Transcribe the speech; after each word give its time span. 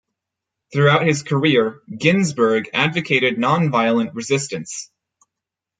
Throughout 0.73 1.05
his 1.05 1.21
career, 1.21 1.81
Ginzburg 1.95 2.71
advocated 2.73 3.35
nonviolent 3.37 4.15
resistance. 4.15 4.89